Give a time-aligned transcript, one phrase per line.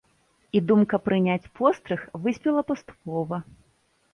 [0.59, 3.43] І думка прыняць пострыг выспела паступова.